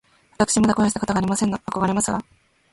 [0.31, 1.57] わたくしまだ恋をしたことがありませんの。
[1.63, 2.25] あこがれますわ